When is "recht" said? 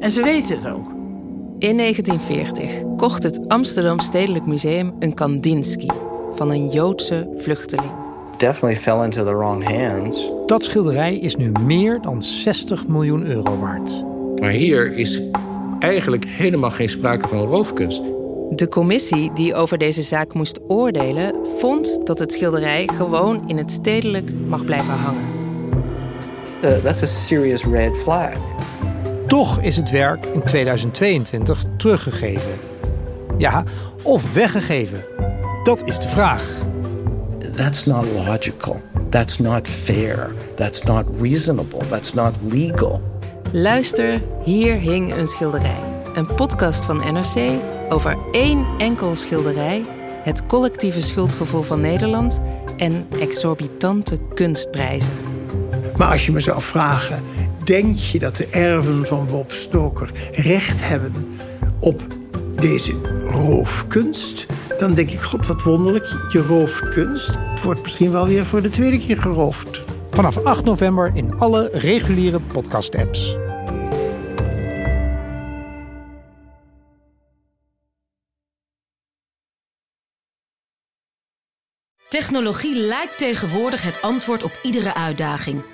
60.32-60.88